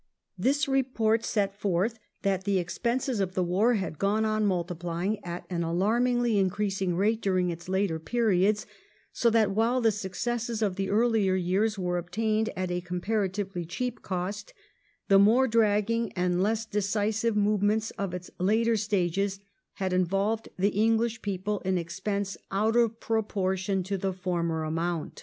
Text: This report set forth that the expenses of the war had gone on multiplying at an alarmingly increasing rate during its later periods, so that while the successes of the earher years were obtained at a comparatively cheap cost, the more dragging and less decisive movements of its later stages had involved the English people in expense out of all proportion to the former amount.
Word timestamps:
This 0.35 0.67
report 0.67 1.23
set 1.23 1.55
forth 1.55 1.99
that 2.23 2.43
the 2.43 2.57
expenses 2.57 3.19
of 3.19 3.35
the 3.35 3.43
war 3.43 3.75
had 3.75 3.99
gone 3.99 4.25
on 4.25 4.47
multiplying 4.47 5.23
at 5.23 5.45
an 5.47 5.61
alarmingly 5.61 6.39
increasing 6.39 6.95
rate 6.95 7.21
during 7.21 7.51
its 7.51 7.69
later 7.69 7.99
periods, 7.99 8.65
so 9.13 9.29
that 9.29 9.51
while 9.51 9.79
the 9.79 9.91
successes 9.91 10.63
of 10.63 10.75
the 10.75 10.87
earher 10.87 11.37
years 11.39 11.77
were 11.77 11.99
obtained 11.99 12.49
at 12.55 12.71
a 12.71 12.81
comparatively 12.81 13.63
cheap 13.63 14.01
cost, 14.01 14.55
the 15.07 15.19
more 15.19 15.47
dragging 15.47 16.11
and 16.13 16.41
less 16.41 16.65
decisive 16.65 17.37
movements 17.37 17.91
of 17.91 18.11
its 18.15 18.31
later 18.39 18.75
stages 18.75 19.39
had 19.73 19.93
involved 19.93 20.49
the 20.57 20.69
English 20.69 21.21
people 21.21 21.59
in 21.59 21.77
expense 21.77 22.37
out 22.49 22.75
of 22.75 22.81
all 22.89 22.97
proportion 22.99 23.83
to 23.83 23.99
the 23.99 24.13
former 24.13 24.63
amount. 24.63 25.19